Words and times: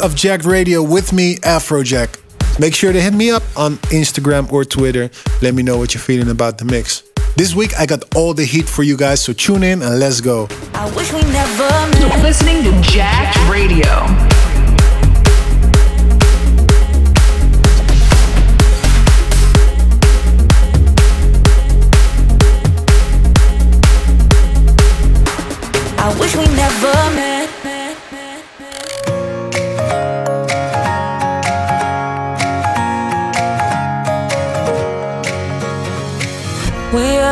of 0.00 0.14
Jacked 0.14 0.44
Radio 0.44 0.82
with 0.82 1.12
me, 1.12 1.36
Afrojack. 1.36 2.18
Make 2.58 2.74
sure 2.74 2.92
to 2.92 3.00
hit 3.00 3.14
me 3.14 3.30
up 3.30 3.42
on 3.56 3.76
Instagram 3.88 4.50
or 4.52 4.64
Twitter. 4.64 5.10
Let 5.42 5.54
me 5.54 5.62
know 5.62 5.78
what 5.78 5.94
you're 5.94 6.00
feeling 6.02 6.30
about 6.30 6.58
the 6.58 6.64
mix. 6.64 7.02
This 7.36 7.54
week 7.54 7.72
I 7.78 7.86
got 7.86 8.14
all 8.16 8.34
the 8.34 8.44
heat 8.44 8.68
for 8.68 8.82
you 8.82 8.96
guys, 8.96 9.22
so 9.22 9.32
tune 9.32 9.62
in 9.62 9.82
and 9.82 9.98
let's 9.98 10.20
go. 10.20 10.48
I 10.74 10.90
wish 10.96 11.12
we 11.12 11.22
never 11.22 11.68
met. 11.98 12.22
Listening 12.22 12.62
to 12.64 12.80
Jacked 12.82 13.38
Radio. 13.48 14.29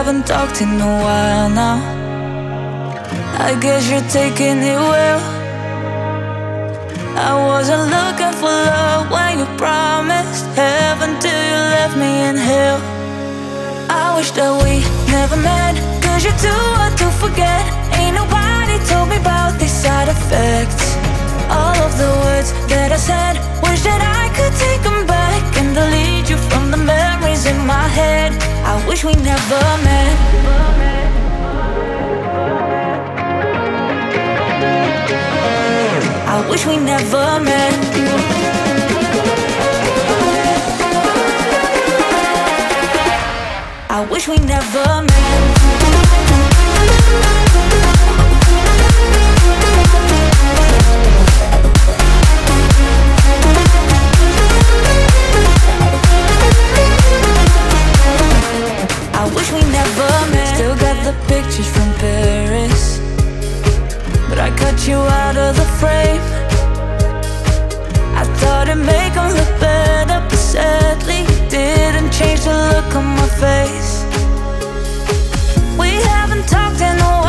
Haven't 0.09 0.27
talked 0.27 0.62
in 0.62 0.81
a 0.81 0.95
while 1.05 1.51
now. 1.51 1.77
I 3.47 3.59
guess 3.61 3.91
you're 3.91 4.09
taking 4.09 4.59
it 4.73 4.81
well. 4.92 5.20
I 7.28 7.33
wasn't 7.48 7.84
looking 7.97 8.33
for 8.41 8.48
love 8.48 9.11
when 9.11 9.39
you 9.41 9.47
promised 9.59 10.47
heaven 10.56 11.11
till 11.20 11.42
you 11.51 11.61
left 11.77 11.95
me 11.98 12.12
in 12.29 12.36
hell. 12.36 12.81
I 13.91 14.17
wish 14.17 14.31
that 14.31 14.53
we 14.64 14.81
never 15.12 15.36
met, 15.36 15.77
cause 16.01 16.25
you're 16.25 16.41
too 16.41 16.62
hard 16.77 16.97
to 17.03 17.09
forget. 17.23 17.64
Ain't 18.01 18.17
nobody 18.17 18.77
told 18.89 19.11
me 19.11 19.17
about 19.17 19.61
these 19.61 19.77
side 19.84 20.09
effects. 20.09 20.97
All 21.53 21.77
of 21.86 21.92
the 22.03 22.11
words 22.25 22.51
that 22.73 22.92
I 22.92 23.01
said, 23.11 23.34
wish 23.61 23.83
that 23.83 24.01
I 24.01 24.25
could 24.36 24.55
take 24.56 24.81
them 24.89 25.08
my 27.69 27.86
head. 27.86 28.33
I 28.64 28.74
wish 28.88 29.05
we 29.05 29.12
never 29.12 29.62
met. 29.84 30.16
I 36.34 36.48
wish 36.48 36.64
we 36.67 36.77
never 36.79 37.24
met. 37.40 37.74
I 43.90 44.06
wish 44.11 44.29
we 44.29 44.36
never 44.39 45.02
met. 45.02 45.17
Pictures 61.42 61.70
from 61.76 61.92
Paris, 61.94 62.98
but 64.28 64.38
I 64.40 64.50
cut 64.62 64.88
you 64.88 64.96
out 64.96 65.36
of 65.36 65.54
the 65.60 65.68
frame. 65.80 66.24
I 68.20 68.24
thought 68.38 68.66
it'd 68.68 68.84
make 68.94 69.14
'em 69.16 69.28
look 69.38 69.52
better, 69.60 70.18
but 70.28 70.42
sadly 70.54 71.20
it 71.34 71.42
didn't 71.58 72.10
change 72.18 72.40
the 72.48 72.56
look 72.72 72.90
on 73.00 73.06
my 73.20 73.28
face. 73.44 73.92
We 75.82 75.90
haven't 76.12 76.46
talked 76.54 76.80
in 76.90 76.96
a 77.08 77.12
while 77.22 77.27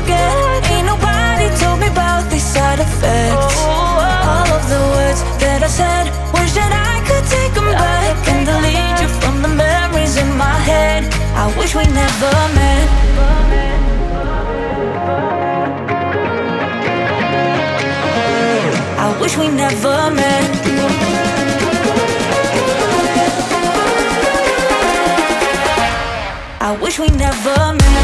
forget. 0.00 0.70
Ain't 0.70 0.86
nobody 0.86 1.46
told 1.60 1.78
me 1.80 1.88
about 1.88 2.28
these 2.30 2.44
side 2.44 2.80
effects. 2.80 3.56
All 3.66 4.48
of 4.58 4.64
the 4.72 4.80
words 4.94 5.20
that 5.42 5.60
I 5.62 5.70
said, 5.80 6.04
wish 6.34 6.52
that 6.58 6.72
I 6.72 6.94
could 7.08 7.24
take 7.36 7.52
them 7.54 7.70
back 7.72 8.16
and 8.32 8.40
delete 8.46 8.98
you 9.02 9.08
from 9.20 9.42
the 9.42 9.48
memories 9.48 10.16
in 10.16 10.28
my 10.36 10.56
head. 10.70 11.02
I 11.34 11.46
wish 11.58 11.74
we 11.74 11.84
never 11.84 12.32
met. 12.58 12.88
I 19.04 19.08
wish 19.20 19.36
we 19.36 19.48
never 19.48 19.96
met. 20.10 20.48
I 26.62 26.76
wish 26.82 26.98
we 26.98 27.08
never 27.08 27.74
met. 27.74 27.99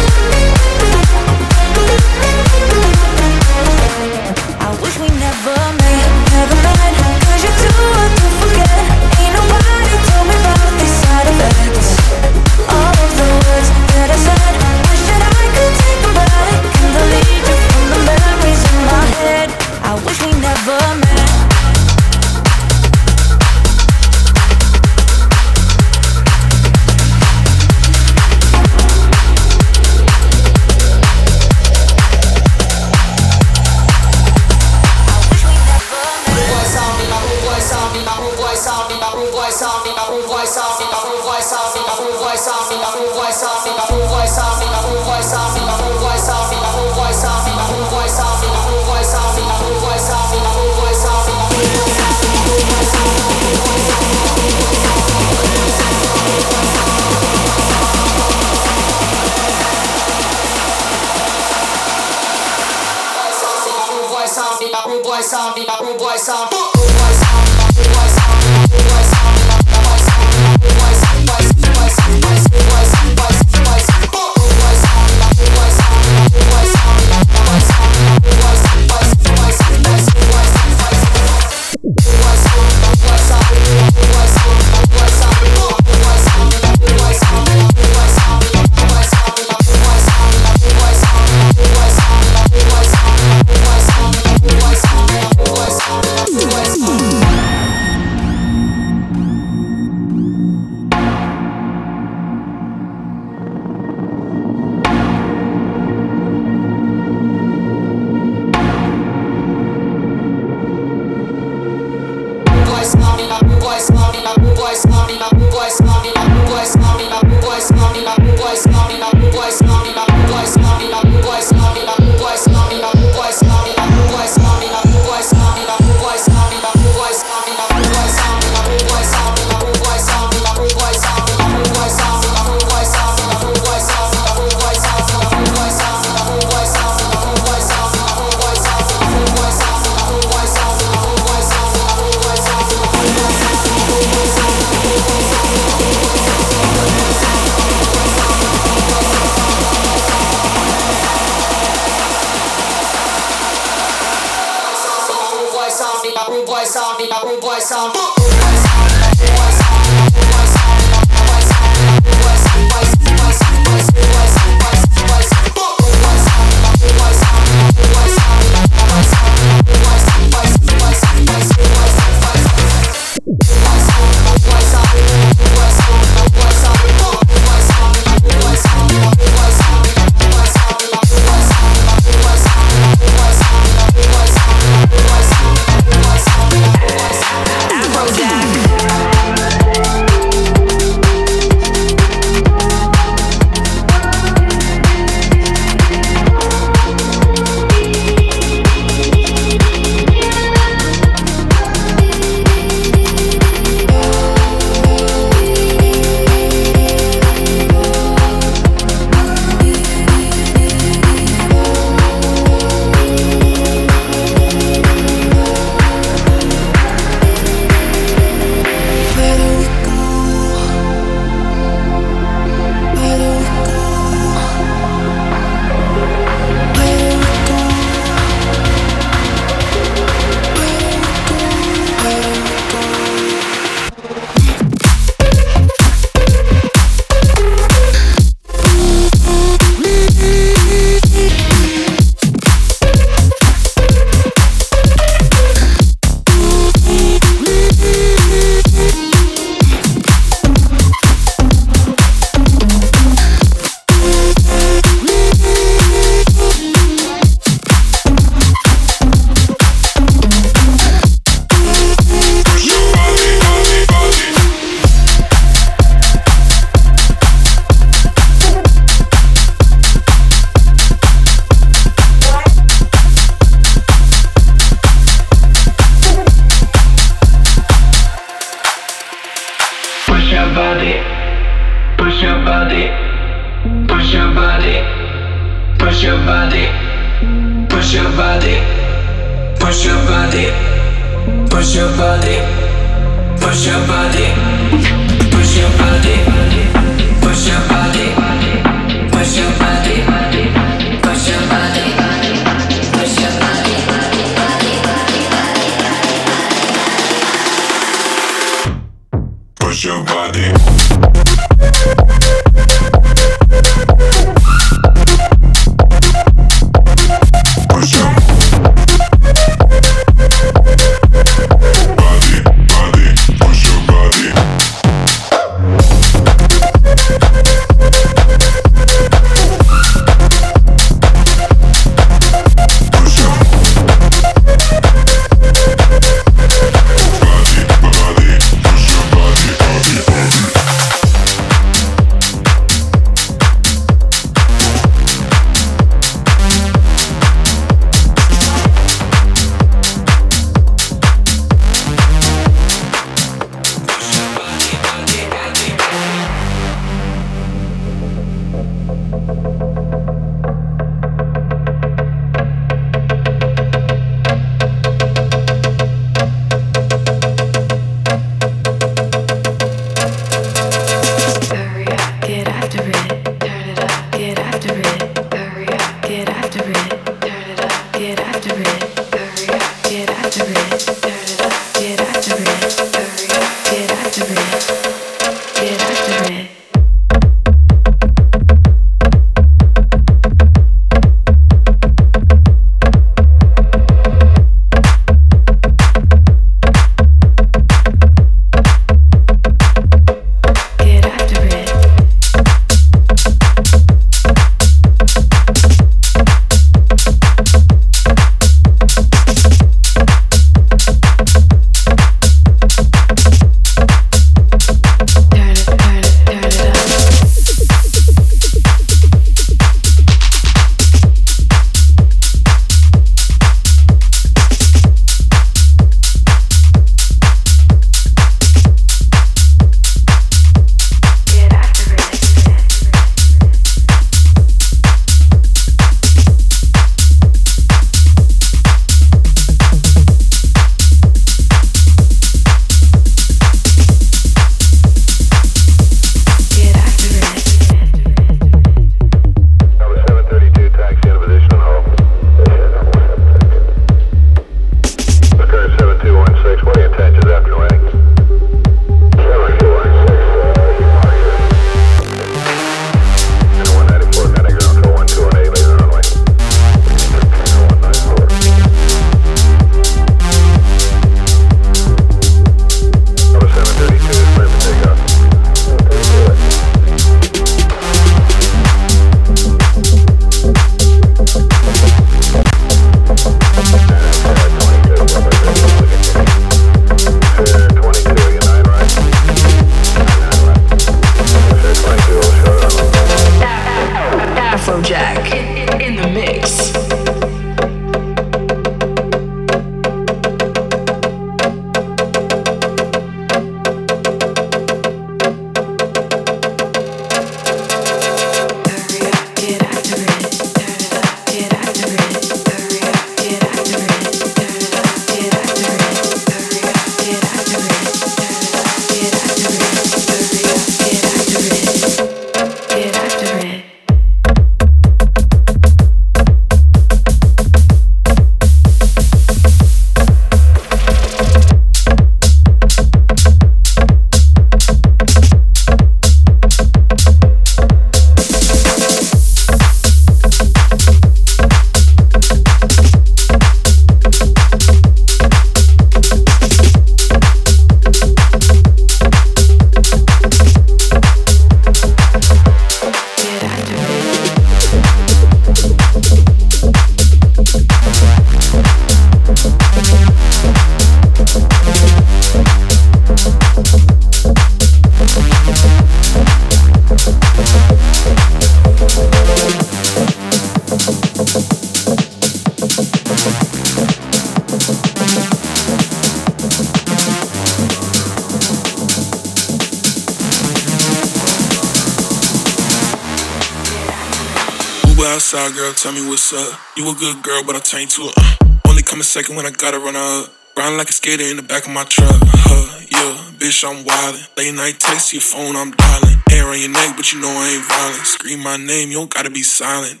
Outside, 585.36 585.54
girl, 585.54 585.72
tell 585.74 585.92
me 585.92 586.08
what's 586.08 586.32
up. 586.32 586.58
You 586.78 586.90
a 586.90 586.94
good 586.94 587.22
girl, 587.22 587.42
but 587.44 587.56
I 587.56 587.58
turn 587.58 587.86
to 587.88 588.02
a 588.04 588.12
uh. 588.16 588.58
Only 588.68 588.82
come 588.82 589.00
a 589.00 589.04
second 589.04 589.36
when 589.36 589.44
I 589.44 589.50
gotta 589.50 589.78
run 589.78 589.94
up. 589.94 590.32
Riding 590.56 590.78
like 590.78 590.88
a 590.88 590.92
skater 590.94 591.24
in 591.24 591.36
the 591.36 591.42
back 591.42 591.66
of 591.66 591.74
my 591.74 591.84
truck. 591.84 592.16
Huh, 592.24 592.80
yeah, 592.88 593.36
bitch, 593.36 593.62
I'm 593.68 593.84
wildin'. 593.84 594.34
Late 594.38 594.54
night 594.54 594.80
text 594.80 595.12
your 595.12 595.20
phone, 595.20 595.54
I'm 595.54 595.72
dialing. 595.72 596.16
Hair 596.30 596.46
on 596.46 596.58
your 596.58 596.70
neck, 596.70 596.96
but 596.96 597.12
you 597.12 597.20
know 597.20 597.28
I 597.28 597.52
ain't 597.52 597.64
violent. 597.64 598.06
Scream 598.06 598.40
my 598.40 598.56
name, 598.56 598.88
you 598.88 598.96
don't 598.96 599.12
gotta 599.12 599.28
be 599.28 599.42
silent. 599.42 600.00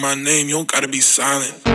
My 0.00 0.14
name, 0.14 0.48
you 0.48 0.56
don't 0.56 0.70
gotta 0.70 0.88
be 0.88 1.00
silent. 1.00 1.69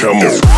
Come 0.00 0.16
on. 0.16 0.49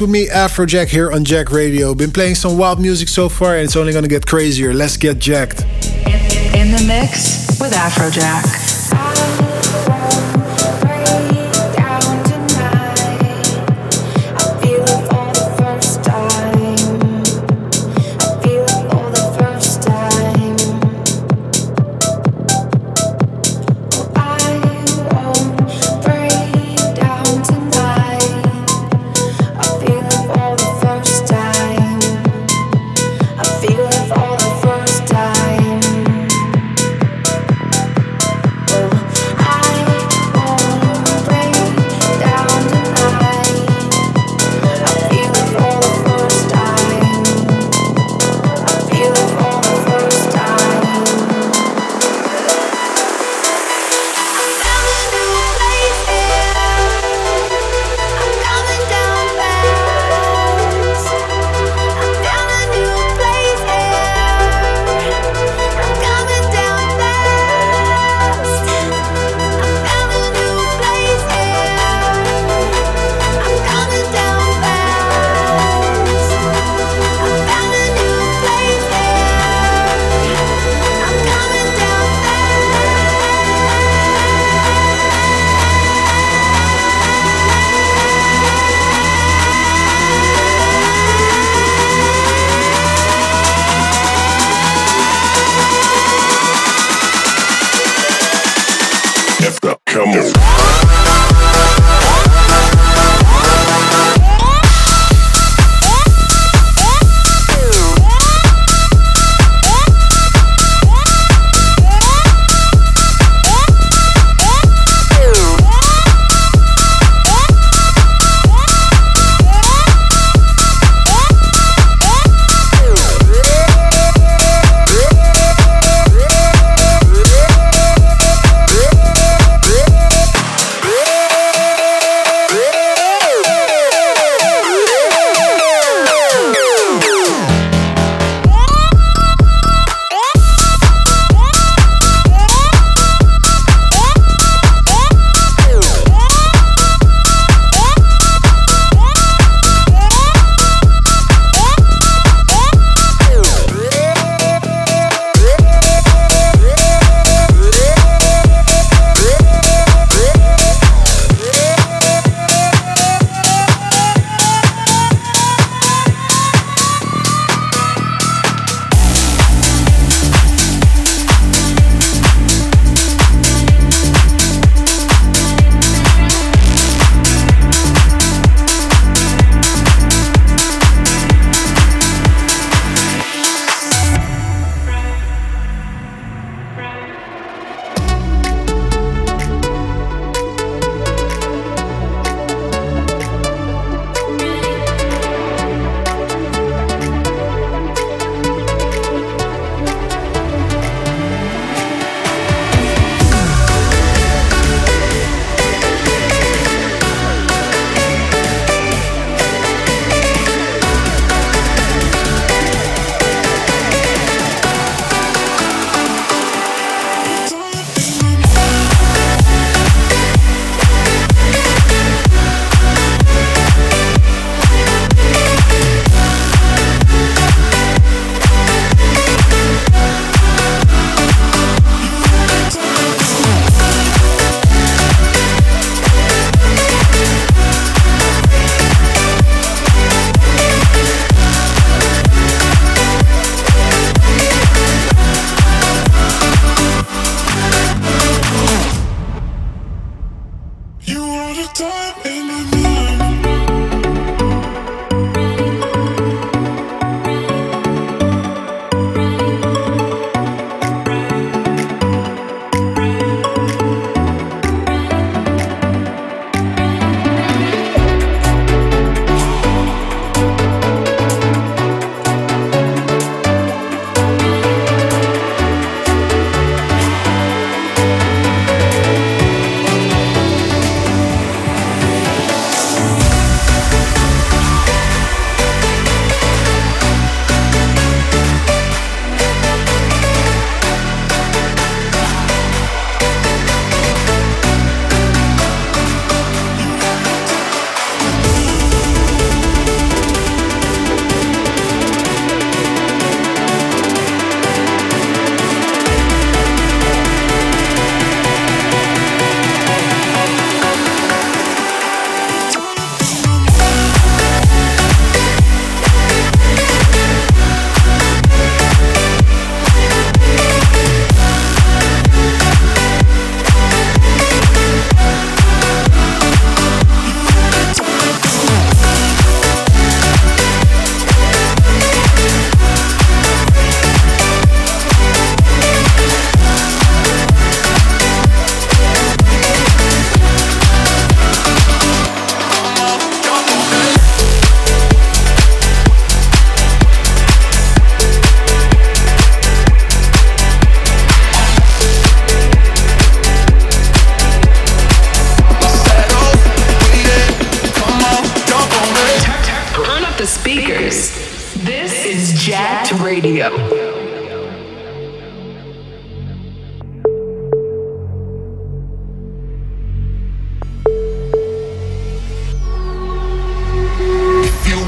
With 0.00 0.10
me, 0.10 0.28
Afrojack, 0.28 0.86
here 0.88 1.10
on 1.10 1.24
Jacked 1.24 1.50
Radio. 1.50 1.92
Been 1.92 2.12
playing 2.12 2.36
some 2.36 2.56
wild 2.56 2.78
music 2.78 3.08
so 3.08 3.28
far, 3.28 3.56
and 3.56 3.64
it's 3.64 3.74
only 3.74 3.92
gonna 3.92 4.06
get 4.06 4.26
crazier. 4.26 4.72
Let's 4.72 4.96
get 4.96 5.18
jacked. 5.18 5.62
In 6.54 6.70
the 6.70 6.84
mix 6.86 7.58
with 7.58 7.72
Afrojack. 7.72 8.67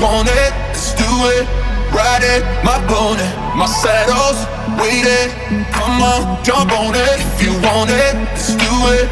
Want 0.01 0.29
it, 0.29 0.51
let's 0.73 0.95
do 0.95 1.11
it. 1.37 1.47
Ride 1.93 2.25
it, 2.25 2.43
my 2.65 2.79
pony, 2.89 3.29
my 3.57 3.67
saddle's 3.67 4.41
waiting. 4.81 5.29
Come 5.73 6.01
on, 6.01 6.43
jump 6.43 6.73
on 6.73 6.95
it 6.95 7.21
if 7.21 7.43
you 7.43 7.53
want 7.61 7.91
it, 7.91 8.15
let's 8.15 8.55
do 8.55 8.75
it. 8.97 9.07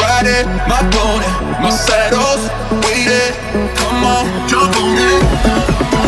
Ride 0.00 0.26
it, 0.26 0.46
my 0.66 0.82
pony, 0.90 1.30
my 1.62 1.70
saddle's 1.70 2.44
waiting. 2.84 3.32
Come 3.76 4.04
on, 4.04 4.48
jump 4.48 4.74
on 4.76 4.96
it. 4.98 6.01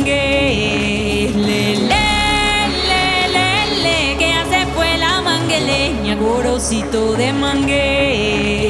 mangue, 0.00 1.30
le, 1.34 1.74
le, 1.74 2.04
le, 2.88 3.48
le, 3.82 4.18
que 4.18 4.32
hace 4.32 4.66
fue 4.74 4.96
la 4.96 5.20
mangueleña, 5.20 6.14
gorosito 6.16 7.14
de 7.16 7.32
mangue. 7.32 8.69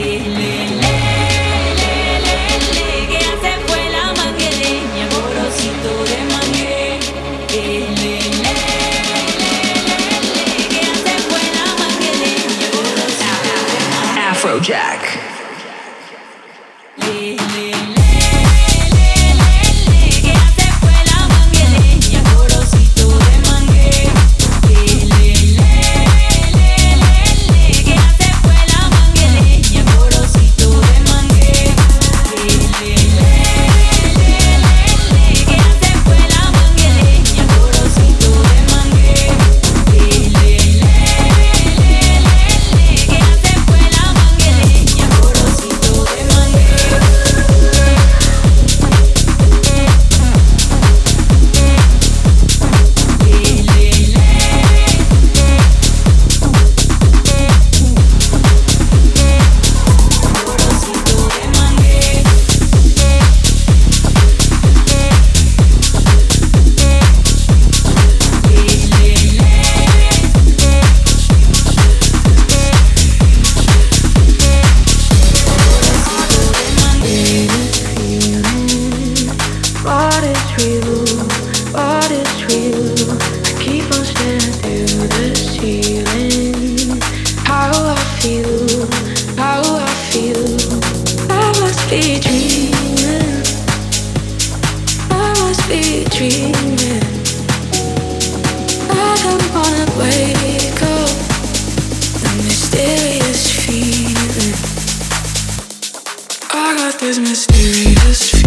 always 107.10 107.18
mysterious. 107.18 108.39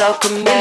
so 0.00 0.14
committed. 0.14 0.59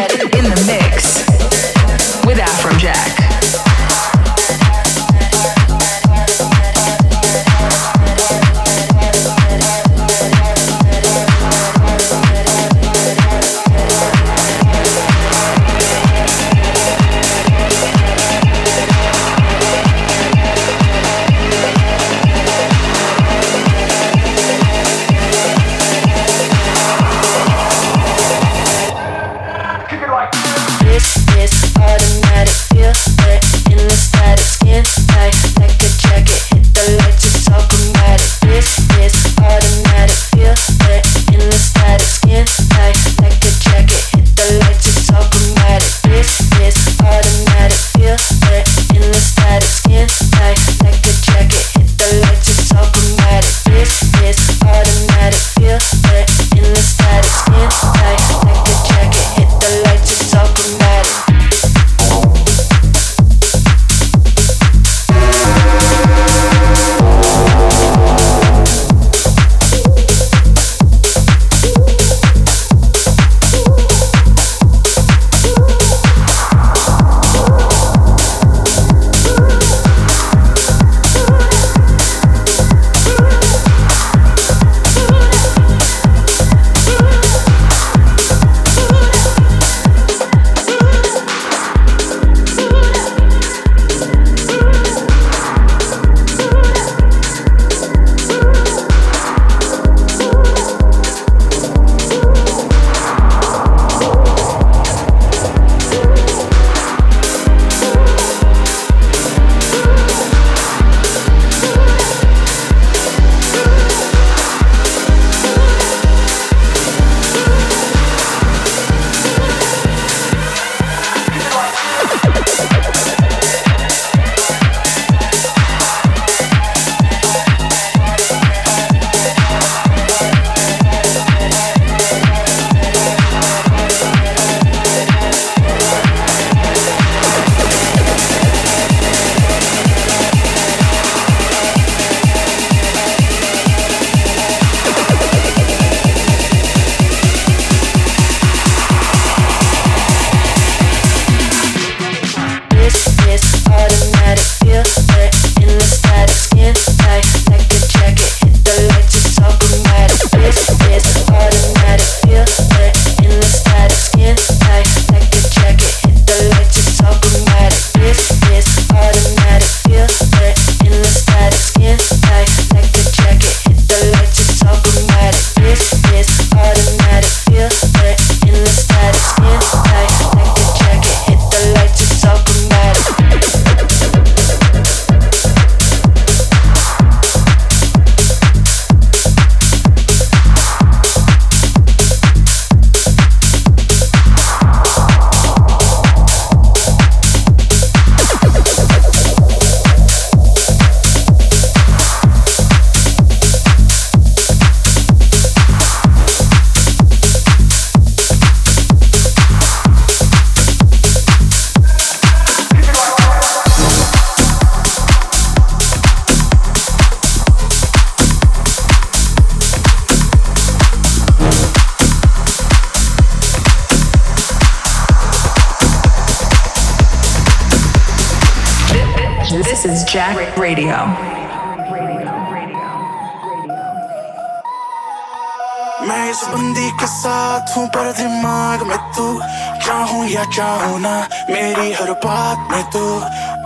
चाहूँ 240.60 241.00
ना 241.00 241.16
मेरी 241.50 241.92
हर 241.96 242.12
बात 242.20 242.72
में 242.72 242.84
तू 242.92 243.04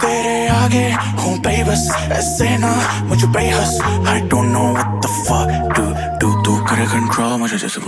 तेरे 0.01 0.35
आगे 0.53 0.85
हूँ 1.21 1.37
बेबस, 1.41 1.83
ऐसे 2.13 2.49
ना 2.61 2.71
मुझे 3.09 3.27
बेहस। 3.33 3.73
I 4.13 4.19
don't 4.29 4.53
know 4.53 4.67
what 4.77 4.89
the 5.01 5.09
fuck 5.25 5.49
do 5.73 5.85
do, 6.21 6.29
तू 6.45 6.55
करे 6.69 6.85
कंट्रोल 6.93 7.33
मुझे 7.41 7.57
जैसे 7.57 7.81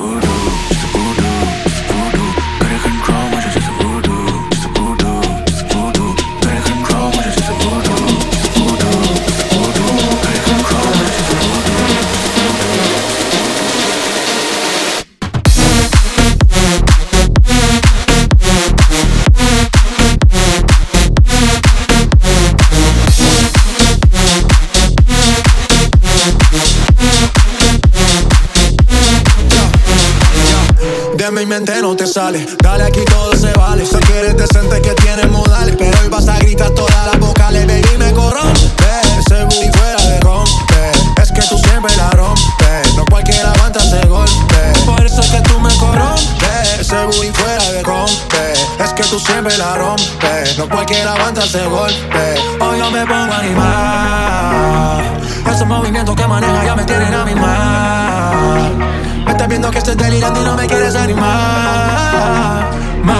te 32.05 32.13
sale. 32.13 32.45
Dale 32.61 32.83
aquí 32.83 33.03
todo 33.05 33.35
se 33.35 33.51
vale. 33.53 33.85
Sé 33.85 33.99
que 33.99 34.19
eres 34.19 34.37
decente 34.37 34.81
que 34.81 34.93
tienes 34.95 35.29
modales. 35.31 35.75
Pero 35.77 35.97
hoy 36.01 36.09
vas 36.09 36.27
a 36.27 36.37
gritar 36.39 36.69
todas 36.71 37.05
las 37.05 37.19
vocales. 37.19 37.65
Baby, 37.65 37.97
me 37.97 38.13
corrompe. 38.13 38.91
Ese 39.19 39.43
booty 39.43 39.69
fuera 39.71 40.01
de 40.09 40.19
rompe. 40.21 41.21
Es 41.21 41.31
que 41.31 41.41
tú 41.41 41.57
siempre 41.57 41.95
la 41.97 42.09
rompes. 42.11 42.95
No 42.95 43.05
cualquiera 43.05 43.51
aguanta 43.51 43.79
ese 43.79 44.05
golpe. 44.07 44.73
Por 44.85 45.05
eso 45.05 45.21
es 45.21 45.29
que 45.29 45.41
tú 45.41 45.59
me 45.59 45.73
corrompes. 45.75 46.79
Ese 46.79 47.05
booty 47.05 47.31
fuera 47.31 47.71
de 47.71 47.83
rompe. 47.83 48.53
Es 48.83 48.93
que 48.93 49.03
tú 49.03 49.19
siempre 49.19 49.57
la 49.57 49.75
rompes. 49.75 50.57
No 50.57 50.69
cualquiera 50.69 51.13
aguanta 51.13 51.43
ese 51.43 51.65
golpe. 51.65 52.35
Hoy 52.59 52.79
yo 52.79 52.91
me 52.91 53.05
pongo 53.05 53.33
a 53.33 53.39
animar. 53.39 55.03
Esos 55.51 55.67
movimientos 55.67 56.15
que 56.15 56.27
maneja 56.27 56.65
ya 56.65 56.75
me 56.75 56.83
tienen 56.83 57.13
a 57.13 57.25
mi 57.25 57.35
mal. 57.35 59.04
Me 59.25 59.31
estás 59.31 59.47
viendo 59.47 59.71
que 59.71 59.79
estoy 59.79 59.95
delirando 59.95 60.41
y 60.41 60.45
no 60.45 60.55
me 60.55 60.67
quieres 60.67 60.95
animar. 60.95 62.69
Más. 63.03 63.15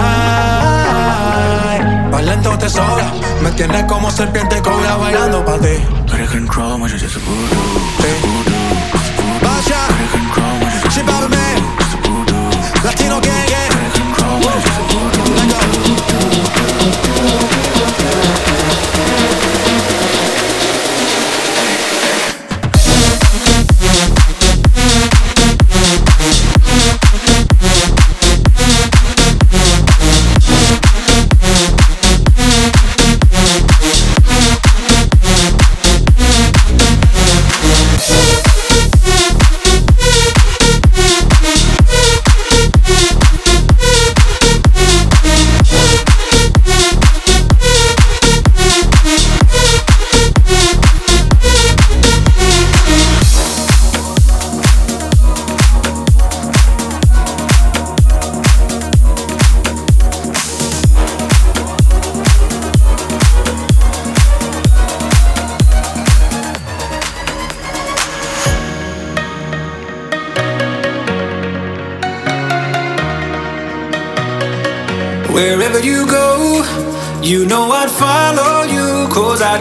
Más 2.10 2.24
lento 2.24 2.56
te 2.58 2.68
sobra. 2.68 3.12
Me 3.42 3.50
tienes 3.52 3.84
como 3.84 4.10
serpiente 4.10 4.62
cobra 4.62 4.96
bailando 4.96 5.44
pa' 5.44 5.58
ti. 5.58 5.78
Better 6.10 6.28
control, 6.28 6.78
much 6.78 6.92
just 6.92 7.16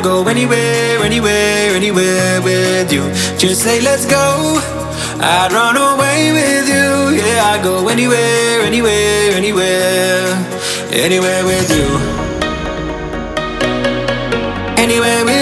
go 0.05 0.27
anywhere, 0.27 0.99
anywhere, 1.01 1.75
anywhere 1.75 2.39
with 2.39 2.93
you. 2.93 3.01
Just 3.39 3.63
say, 3.63 3.81
let's 3.81 4.05
go. 4.05 4.59
I'd 5.19 5.51
run 5.51 5.75
away 5.77 6.31
with 6.31 6.67
you. 6.69 7.17
Yeah, 7.17 7.51
I'd 7.51 7.63
go 7.63 7.87
anywhere, 7.87 8.61
anywhere, 8.61 9.31
anywhere. 9.33 10.27
Anywhere 10.91 11.43
with 11.49 11.69
you. 11.77 11.87
Anywhere 14.77 15.25
with 15.25 15.34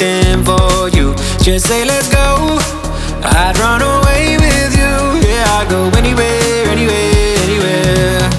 anything, 0.00 0.44
for 0.44 0.88
you. 0.90 1.14
Just 1.42 1.66
say, 1.66 1.84
let's 1.84 2.08
go. 2.08 2.58
I'd 3.22 3.56
run 3.58 3.82
away 3.82 4.36
with 4.36 4.72
you. 4.76 5.28
Yeah, 5.28 5.44
I'd 5.58 5.68
go 5.68 5.90
anywhere, 5.96 6.66
anywhere, 6.68 7.36
anywhere. 7.46 8.30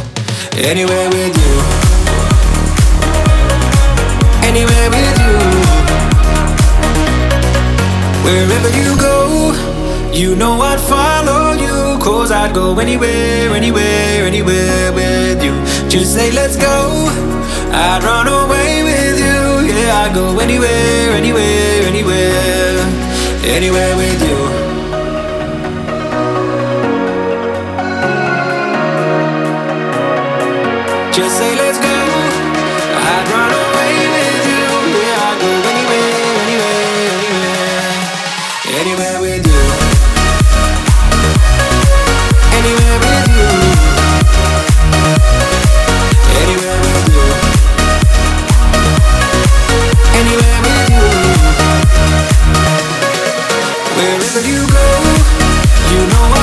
Anywhere 0.57 1.09
with 1.09 1.35
you. 1.37 1.53
Anywhere 4.43 4.89
with 4.89 5.17
you. 5.23 5.35
Wherever 8.25 8.69
you 8.77 8.97
go, 8.99 9.53
you 10.11 10.35
know 10.35 10.61
I'd 10.61 10.79
follow 10.79 11.53
you. 11.53 11.99
Cause 11.99 12.31
I'd 12.31 12.53
go 12.53 12.79
anywhere, 12.79 13.49
anywhere, 13.51 14.25
anywhere 14.25 14.91
with 14.93 15.43
you. 15.43 15.53
Just 15.89 16.13
say, 16.13 16.31
let's 16.31 16.57
go. 16.57 17.07
I'd 17.71 18.03
run 18.03 18.27
away 18.27 18.84
I'd 20.05 20.13
go 20.13 20.37
anywhere, 20.37 21.11
anywhere, 21.13 21.81
anywhere. 21.81 22.77
Anywhere 23.43 23.97
with 23.97 24.21
you. 24.21 24.54
Wherever 54.35 54.49
you 54.49 54.67
go, 54.67 55.95
you 55.95 56.07
know 56.07 56.34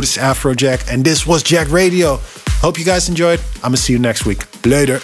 This 0.00 0.16
is 0.16 0.22
Afrojack, 0.22 0.90
and 0.90 1.04
this 1.04 1.26
was 1.26 1.42
Jacked 1.42 1.70
Radio. 1.70 2.18
Hope 2.62 2.78
you 2.78 2.86
guys 2.86 3.10
enjoyed. 3.10 3.38
I'm 3.56 3.62
gonna 3.62 3.76
see 3.76 3.92
you 3.92 3.98
next 3.98 4.24
week. 4.24 4.44
Later. 4.64 5.00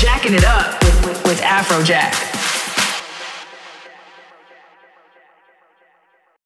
Jacking 0.00 0.32
it 0.32 0.44
up 0.44 0.82
with, 0.82 1.04
with, 1.04 1.24
with 1.24 1.40
Afrojack. 1.40 2.29